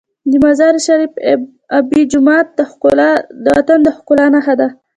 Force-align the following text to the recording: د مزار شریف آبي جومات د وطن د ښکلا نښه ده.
د 0.29 0.33
مزار 0.45 0.73
شریف 0.85 1.11
آبي 1.77 2.01
جومات 2.11 2.47
د 3.43 3.45
وطن 3.57 3.79
د 3.83 3.87
ښکلا 3.97 4.25
نښه 4.35 4.55
ده. 4.61 4.67